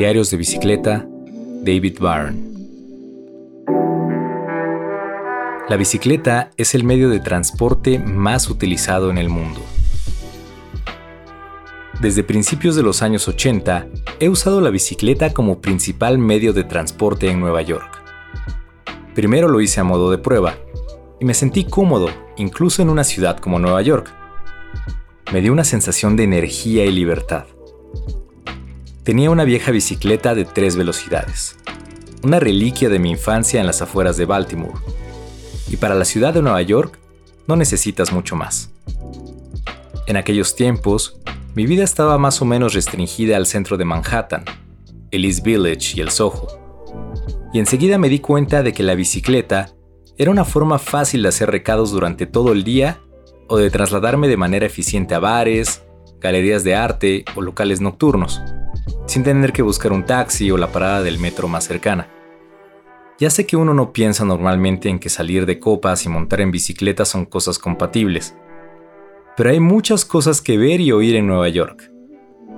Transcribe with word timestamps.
Diarios 0.00 0.30
de 0.30 0.38
bicicleta, 0.38 1.06
David 1.62 1.98
Byrne. 2.00 2.40
La 5.68 5.76
bicicleta 5.76 6.52
es 6.56 6.74
el 6.74 6.84
medio 6.84 7.10
de 7.10 7.20
transporte 7.20 7.98
más 7.98 8.48
utilizado 8.48 9.10
en 9.10 9.18
el 9.18 9.28
mundo. 9.28 9.60
Desde 12.00 12.24
principios 12.24 12.76
de 12.76 12.82
los 12.82 13.02
años 13.02 13.28
80, 13.28 13.88
he 14.20 14.30
usado 14.30 14.62
la 14.62 14.70
bicicleta 14.70 15.34
como 15.34 15.60
principal 15.60 16.16
medio 16.16 16.54
de 16.54 16.64
transporte 16.64 17.28
en 17.28 17.38
Nueva 17.38 17.60
York. 17.60 18.02
Primero 19.14 19.48
lo 19.48 19.60
hice 19.60 19.80
a 19.80 19.84
modo 19.84 20.10
de 20.10 20.16
prueba, 20.16 20.54
y 21.20 21.26
me 21.26 21.34
sentí 21.34 21.64
cómodo, 21.64 22.08
incluso 22.38 22.80
en 22.80 22.88
una 22.88 23.04
ciudad 23.04 23.36
como 23.36 23.58
Nueva 23.58 23.82
York. 23.82 24.10
Me 25.30 25.42
dio 25.42 25.52
una 25.52 25.64
sensación 25.64 26.16
de 26.16 26.24
energía 26.24 26.86
y 26.86 26.90
libertad. 26.90 27.44
Tenía 29.10 29.32
una 29.32 29.42
vieja 29.42 29.72
bicicleta 29.72 30.36
de 30.36 30.44
tres 30.44 30.76
velocidades, 30.76 31.56
una 32.22 32.38
reliquia 32.38 32.88
de 32.88 33.00
mi 33.00 33.10
infancia 33.10 33.58
en 33.58 33.66
las 33.66 33.82
afueras 33.82 34.16
de 34.16 34.24
Baltimore. 34.24 34.78
Y 35.68 35.78
para 35.78 35.96
la 35.96 36.04
ciudad 36.04 36.32
de 36.32 36.42
Nueva 36.42 36.62
York 36.62 36.96
no 37.48 37.56
necesitas 37.56 38.12
mucho 38.12 38.36
más. 38.36 38.70
En 40.06 40.16
aquellos 40.16 40.54
tiempos, 40.54 41.18
mi 41.56 41.66
vida 41.66 41.82
estaba 41.82 42.18
más 42.18 42.40
o 42.40 42.44
menos 42.44 42.72
restringida 42.72 43.36
al 43.36 43.46
centro 43.46 43.76
de 43.76 43.84
Manhattan, 43.84 44.44
el 45.10 45.24
East 45.24 45.42
Village 45.42 45.96
y 45.96 46.02
el 46.02 46.12
Soho. 46.12 46.46
Y 47.52 47.58
enseguida 47.58 47.98
me 47.98 48.10
di 48.10 48.20
cuenta 48.20 48.62
de 48.62 48.72
que 48.72 48.84
la 48.84 48.94
bicicleta 48.94 49.74
era 50.18 50.30
una 50.30 50.44
forma 50.44 50.78
fácil 50.78 51.24
de 51.24 51.30
hacer 51.30 51.50
recados 51.50 51.90
durante 51.90 52.26
todo 52.26 52.52
el 52.52 52.62
día 52.62 53.00
o 53.48 53.56
de 53.56 53.70
trasladarme 53.70 54.28
de 54.28 54.36
manera 54.36 54.66
eficiente 54.66 55.16
a 55.16 55.18
bares, 55.18 55.82
galerías 56.20 56.62
de 56.62 56.76
arte 56.76 57.24
o 57.34 57.40
locales 57.40 57.80
nocturnos, 57.80 58.40
sin 59.10 59.24
tener 59.24 59.52
que 59.52 59.62
buscar 59.62 59.92
un 59.92 60.04
taxi 60.04 60.52
o 60.52 60.56
la 60.56 60.70
parada 60.70 61.02
del 61.02 61.18
metro 61.18 61.48
más 61.48 61.64
cercana. 61.64 62.06
Ya 63.18 63.28
sé 63.28 63.44
que 63.44 63.56
uno 63.56 63.74
no 63.74 63.92
piensa 63.92 64.24
normalmente 64.24 64.88
en 64.88 65.00
que 65.00 65.08
salir 65.08 65.46
de 65.46 65.58
copas 65.58 66.06
y 66.06 66.08
montar 66.08 66.40
en 66.40 66.52
bicicleta 66.52 67.04
son 67.04 67.26
cosas 67.26 67.58
compatibles, 67.58 68.36
pero 69.36 69.50
hay 69.50 69.58
muchas 69.58 70.04
cosas 70.04 70.40
que 70.40 70.56
ver 70.56 70.80
y 70.80 70.92
oír 70.92 71.16
en 71.16 71.26
Nueva 71.26 71.48
York, 71.48 71.90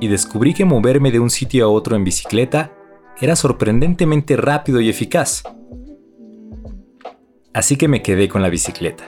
y 0.00 0.08
descubrí 0.08 0.54
que 0.54 0.64
moverme 0.64 1.10
de 1.10 1.20
un 1.20 1.28
sitio 1.28 1.66
a 1.66 1.68
otro 1.68 1.96
en 1.96 2.04
bicicleta 2.04 2.72
era 3.20 3.36
sorprendentemente 3.36 4.34
rápido 4.38 4.80
y 4.80 4.88
eficaz. 4.88 5.42
Así 7.52 7.76
que 7.76 7.88
me 7.88 8.00
quedé 8.00 8.28
con 8.28 8.40
la 8.40 8.48
bicicleta, 8.48 9.04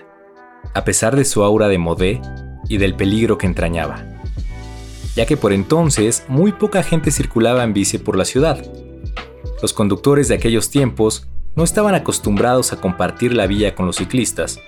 a 0.74 0.84
pesar 0.84 1.16
de 1.16 1.24
su 1.24 1.42
aura 1.42 1.68
de 1.68 1.78
modé 1.78 2.20
y 2.68 2.76
del 2.76 2.96
peligro 2.96 3.38
que 3.38 3.46
entrañaba, 3.46 4.04
ya 5.14 5.26
que 5.26 5.36
por 5.36 5.52
entonces 5.52 6.24
muy 6.28 6.52
poca 6.52 6.82
gente 6.82 7.10
circulaba 7.10 7.64
en 7.64 7.72
bici 7.72 7.98
por 7.98 8.16
la 8.16 8.24
ciudad. 8.24 8.64
Los 9.62 9.72
conductores 9.72 10.28
de 10.28 10.34
aquellos 10.34 10.70
tiempos 10.70 11.26
no 11.54 11.64
estaban 11.64 11.94
acostumbrados 11.94 12.72
a 12.72 12.80
compartir 12.80 13.34
la 13.34 13.46
vía 13.46 13.74
con 13.74 13.86
los 13.86 13.96
ciclistas, 13.96 14.58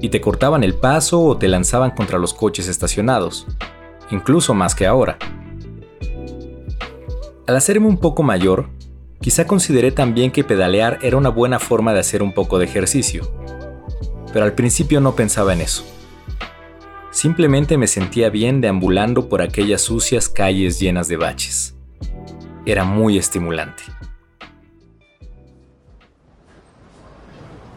y 0.00 0.08
te 0.08 0.20
cortaban 0.20 0.64
el 0.64 0.74
paso 0.74 1.22
o 1.22 1.36
te 1.36 1.48
lanzaban 1.48 1.92
contra 1.92 2.18
los 2.18 2.34
coches 2.34 2.68
estacionados, 2.68 3.46
incluso 4.10 4.52
más 4.52 4.74
que 4.74 4.86
ahora. 4.86 5.16
Al 7.46 7.56
hacerme 7.56 7.86
un 7.86 7.98
poco 7.98 8.22
mayor, 8.22 8.68
Quizá 9.24 9.46
consideré 9.46 9.90
también 9.90 10.30
que 10.30 10.44
pedalear 10.44 10.98
era 11.00 11.16
una 11.16 11.30
buena 11.30 11.58
forma 11.58 11.94
de 11.94 12.00
hacer 12.00 12.22
un 12.22 12.34
poco 12.34 12.58
de 12.58 12.66
ejercicio, 12.66 13.26
pero 14.34 14.44
al 14.44 14.52
principio 14.52 15.00
no 15.00 15.16
pensaba 15.16 15.54
en 15.54 15.62
eso. 15.62 15.82
Simplemente 17.14 17.78
me 17.78 17.86
sentía 17.86 18.28
bien 18.28 18.60
deambulando 18.60 19.28
por 19.28 19.40
aquellas 19.40 19.82
sucias 19.82 20.28
calles 20.28 20.80
llenas 20.80 21.06
de 21.06 21.16
baches. 21.16 21.76
Era 22.66 22.82
muy 22.82 23.18
estimulante. 23.18 23.84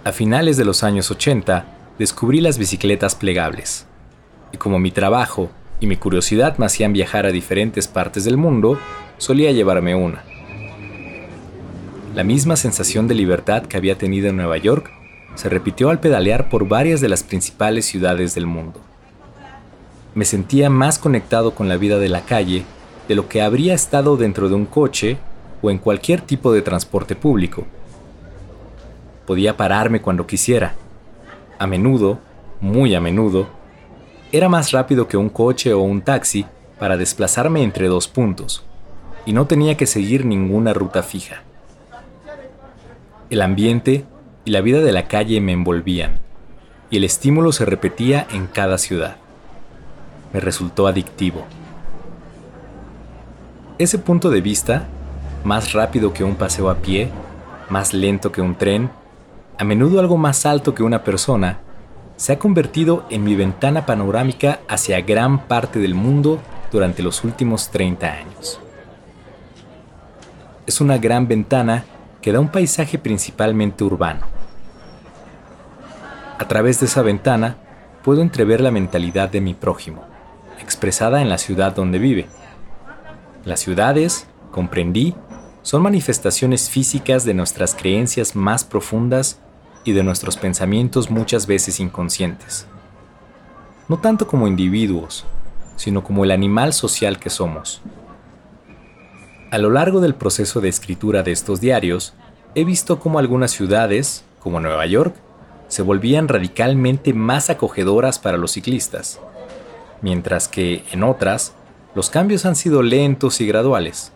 A 0.04 0.12
finales 0.12 0.58
de 0.58 0.66
los 0.66 0.84
años 0.84 1.11
80, 1.11 1.67
descubrí 2.00 2.42
las 2.42 2.58
bicicletas 2.58 3.14
plegables. 3.14 3.86
Y 4.54 4.58
como 4.58 4.80
mi 4.80 4.89
trabajo 4.89 5.52
y 5.80 5.86
mi 5.86 5.98
curiosidad 5.98 6.58
me 6.58 6.66
hacían 6.66 6.92
viajar 6.92 7.28
a 7.28 7.32
diferentes 7.32 7.88
partes 7.88 8.26
del 8.26 8.38
mundo, 8.38 8.80
solía 9.20 9.52
llevarme 9.52 9.94
una. 9.94 10.23
La 12.16 12.23
misma 12.23 12.56
sensación 12.56 13.08
de 13.08 13.14
libertad 13.14 13.67
que 13.67 13.78
había 13.78 14.00
tenido 14.00 14.30
en 14.30 14.38
Nueva 14.38 14.58
York 14.58 14.90
se 15.36 15.48
repitió 15.48 15.92
al 15.92 16.00
pedalear 16.00 16.50
por 16.50 16.67
varias 16.67 17.02
de 17.02 17.10
las 17.10 17.22
principales 17.22 17.86
ciudades 17.86 18.34
del 18.34 18.48
mundo. 18.48 18.82
Me 20.17 20.26
sentía 20.26 20.72
más 20.72 20.98
conectado 20.98 21.54
con 21.54 21.70
la 21.70 21.78
vida 21.78 22.00
de 22.00 22.10
la 22.10 22.22
calle 22.22 22.66
de 23.08 23.14
lo 23.14 23.30
que 23.30 23.44
habría 23.44 23.76
estado 23.76 24.17
dentro 24.17 24.50
de 24.50 24.55
un 24.55 24.66
coche 24.66 25.20
o 25.61 25.70
en 25.70 25.78
cualquier 25.78 26.22
tipo 26.22 26.52
de 26.52 26.64
transporte 26.64 27.16
público. 27.16 27.67
Podía 29.28 29.58
pararme 29.58 30.02
cuando 30.02 30.26
quisiera. 30.26 30.73
A 31.60 31.67
menudo, 31.67 32.17
muy 32.61 32.95
a 32.95 33.00
menudo, 33.00 33.48
era 34.32 34.50
más 34.50 34.72
rápido 34.72 35.08
que 35.08 35.17
un 35.17 35.30
coche 35.30 35.72
o 35.72 35.82
un 35.82 36.02
taxi 36.02 36.48
para 36.80 36.98
desplazarme 36.98 37.61
entre 37.61 37.88
dos 37.88 38.08
puntos, 38.08 38.64
y 39.23 39.34
no 39.34 39.45
tenía 39.45 39.78
que 39.78 39.86
seguir 39.86 40.26
ninguna 40.26 40.73
ruta 40.73 41.04
fija. 41.04 41.44
El 43.30 43.44
ambiente 43.44 44.04
y 44.45 44.49
la 44.49 44.61
vida 44.61 44.80
de 44.80 44.94
la 44.94 45.08
calle 45.08 45.39
me 45.42 45.52
envolvían, 45.52 46.22
y 46.89 46.98
el 46.98 47.04
estímulo 47.04 47.52
se 47.52 47.66
repetía 47.66 48.26
en 48.32 48.48
cada 48.48 48.80
ciudad. 48.80 49.17
Me 50.33 50.39
resultó 50.39 50.88
adictivo. 50.88 51.45
Ese 53.77 53.99
punto 53.99 54.30
de 54.30 54.42
vista, 54.42 54.88
más 55.43 55.73
rápido 55.73 56.14
que 56.14 56.23
un 56.23 56.36
paseo 56.36 56.70
a 56.70 56.77
pie, 56.77 57.10
más 57.70 57.93
lento 57.93 58.32
que 58.32 58.42
un 58.42 58.55
tren, 58.55 58.89
a 59.58 59.64
menudo 59.64 59.99
algo 59.99 60.17
más 60.17 60.45
alto 60.45 60.73
que 60.73 60.83
una 60.83 61.04
persona, 61.04 61.60
se 62.16 62.33
ha 62.33 62.39
convertido 62.39 63.05
en 63.10 63.23
mi 63.23 63.36
ventana 63.36 63.86
panorámica 63.86 64.60
hacia 64.67 65.02
gran 65.02 65.48
parte 65.48 65.80
del 65.80 65.93
mundo 65.93 66.39
durante 66.71 67.04
los 67.04 67.23
últimos 67.23 67.70
30 67.70 68.08
años. 68.08 68.60
Es 70.66 70.82
una 70.82 70.98
gran 70.98 71.27
ventana 71.27 71.86
que 72.21 72.32
da 72.32 72.39
un 72.39 72.49
paisaje 72.49 72.98
principalmente 72.98 73.83
urbano. 73.83 74.26
A 76.39 76.48
través 76.48 76.80
de 76.80 76.87
esa 76.87 77.02
ventana 77.02 77.58
puedo 78.04 78.21
entrever 78.21 78.61
la 78.61 78.71
mentalidad 78.71 79.30
de 79.30 79.42
mi 79.42 79.54
prójimo, 79.54 80.04
expresada 80.60 81.22
en 81.22 81.30
la 81.30 81.38
ciudad 81.38 81.76
donde 81.76 82.00
vive. 82.00 82.28
Las 83.45 83.60
ciudades, 83.60 84.28
comprendí, 84.52 85.16
son 85.62 85.82
manifestaciones 85.82 86.70
físicas 86.70 87.26
de 87.26 87.34
nuestras 87.34 87.76
creencias 87.76 88.36
más 88.36 88.64
profundas 88.64 89.40
y 89.84 89.94
de 89.94 90.04
nuestros 90.04 90.38
pensamientos 90.38 91.10
muchas 91.10 91.48
veces 91.48 91.80
inconscientes. 91.80 92.67
No 93.88 94.00
tanto 94.00 94.28
como 94.28 94.48
individuos, 94.48 95.26
sino 95.78 96.04
como 96.04 96.23
el 96.23 96.32
animal 96.32 96.73
social 96.73 97.20
que 97.20 97.30
somos. 97.30 97.82
A 99.50 99.58
lo 99.58 99.70
largo 99.70 100.02
del 100.02 100.16
proceso 100.16 100.60
de 100.60 100.67
escritura 100.67 101.23
de 101.23 101.32
estos 101.32 101.62
diarios, 101.62 102.14
he 102.54 102.66
visto 102.66 103.00
cómo 103.00 103.20
algunas 103.20 103.52
ciudades, 103.52 104.26
como 104.42 104.60
Nueva 104.60 104.86
York, 104.88 105.16
se 105.70 105.84
volvían 105.84 106.28
radicalmente 106.28 107.14
más 107.14 107.50
acogedoras 107.50 108.20
para 108.20 108.38
los 108.38 108.52
ciclistas, 108.52 109.22
mientras 110.02 110.48
que 110.48 110.84
en 110.92 111.04
otras, 111.04 111.54
los 111.96 112.10
cambios 112.10 112.46
han 112.46 112.56
sido 112.56 112.84
lentos 112.84 113.42
y 113.42 113.48
graduales. 113.48 114.12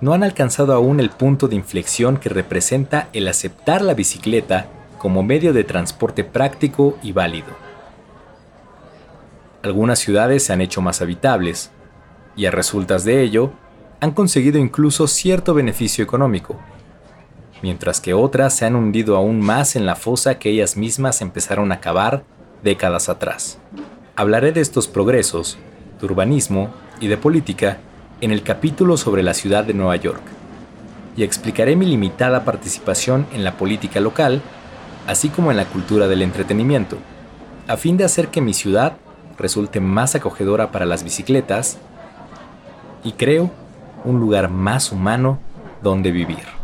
No 0.00 0.12
han 0.12 0.22
alcanzado 0.22 0.74
aún 0.74 1.00
el 1.00 1.10
punto 1.10 1.48
de 1.48 1.56
inflexión 1.56 2.18
que 2.18 2.28
representa 2.28 3.08
el 3.12 3.26
aceptar 3.26 3.82
la 3.82 3.94
bicicleta 3.94 4.66
como 4.98 5.22
medio 5.22 5.52
de 5.52 5.64
transporte 5.64 6.24
práctico 6.24 6.96
y 7.02 7.12
válido. 7.12 7.48
Algunas 9.62 9.98
ciudades 9.98 10.44
se 10.44 10.52
han 10.52 10.60
hecho 10.60 10.80
más 10.80 11.02
habitables, 11.02 11.70
y 12.36 12.46
a 12.46 12.52
resultas 12.52 13.04
de 13.04 13.22
ello, 13.22 13.52
han 14.00 14.12
conseguido 14.12 14.58
incluso 14.58 15.08
cierto 15.08 15.54
beneficio 15.54 16.04
económico, 16.04 16.56
mientras 17.62 18.00
que 18.00 18.14
otras 18.14 18.54
se 18.54 18.64
han 18.64 18.76
hundido 18.76 19.16
aún 19.16 19.40
más 19.40 19.74
en 19.74 19.86
la 19.86 19.96
fosa 19.96 20.38
que 20.38 20.50
ellas 20.50 20.76
mismas 20.76 21.20
empezaron 21.20 21.72
a 21.72 21.80
cavar 21.80 22.22
décadas 22.62 23.08
atrás. 23.08 23.58
Hablaré 24.18 24.50
de 24.50 24.60
estos 24.60 24.88
progresos, 24.88 25.58
de 26.00 26.06
urbanismo 26.06 26.70
y 26.98 27.06
de 27.06 27.16
política 27.16 27.78
en 28.20 28.32
el 28.32 28.42
capítulo 28.42 28.96
sobre 28.96 29.22
la 29.22 29.32
ciudad 29.32 29.62
de 29.62 29.74
Nueva 29.74 29.94
York, 29.94 30.22
y 31.16 31.22
explicaré 31.22 31.76
mi 31.76 31.86
limitada 31.86 32.44
participación 32.44 33.28
en 33.32 33.44
la 33.44 33.52
política 33.52 34.00
local, 34.00 34.42
así 35.06 35.28
como 35.28 35.52
en 35.52 35.56
la 35.56 35.66
cultura 35.66 36.08
del 36.08 36.22
entretenimiento, 36.22 36.96
a 37.68 37.76
fin 37.76 37.96
de 37.96 38.02
hacer 38.02 38.26
que 38.26 38.40
mi 38.40 38.54
ciudad 38.54 38.96
resulte 39.38 39.78
más 39.78 40.16
acogedora 40.16 40.72
para 40.72 40.84
las 40.84 41.04
bicicletas 41.04 41.78
y 43.04 43.12
creo 43.12 43.52
un 44.04 44.18
lugar 44.18 44.50
más 44.50 44.90
humano 44.90 45.38
donde 45.80 46.10
vivir. 46.10 46.57